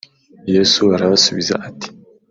[0.55, 1.87] Yesu arabasubiza ati